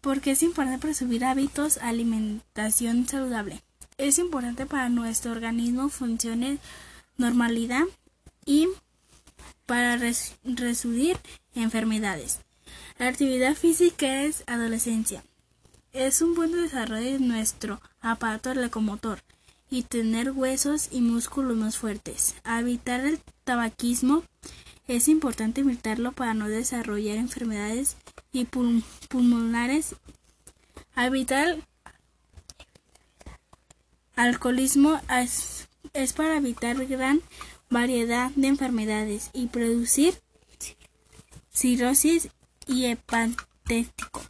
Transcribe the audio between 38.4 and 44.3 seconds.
enfermedades y producir cirrosis y hepatético.